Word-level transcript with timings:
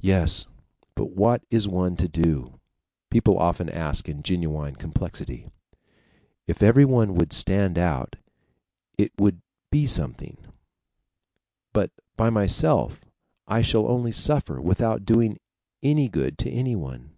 "Yes, 0.00 0.46
but 0.94 1.06
what 1.10 1.42
is 1.50 1.66
one 1.66 1.96
to 1.96 2.06
do?" 2.06 2.60
people 3.10 3.36
often 3.36 3.68
ask 3.68 4.08
in 4.08 4.22
genuine 4.22 4.76
perplexity. 4.76 5.50
"If 6.46 6.62
everyone 6.62 7.16
would 7.16 7.32
stand 7.32 7.78
out 7.78 8.14
it 8.96 9.10
would 9.18 9.42
be 9.72 9.88
something, 9.88 10.36
but 11.72 11.90
by 12.16 12.30
myself, 12.30 13.04
I 13.48 13.60
shall 13.60 13.88
only 13.88 14.12
suffer 14.12 14.60
without 14.60 15.04
doing 15.04 15.40
any 15.82 16.08
good 16.08 16.38
to 16.38 16.48
anyone." 16.50 17.10